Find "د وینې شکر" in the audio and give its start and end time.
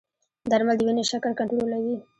0.77-1.31